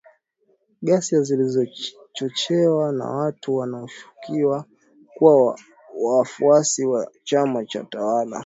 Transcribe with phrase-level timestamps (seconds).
[0.81, 4.65] ghasia zilizochochewa na watu wanaoshukiwa
[5.15, 5.59] kuwa
[6.01, 8.39] wafuasi wa chama tawala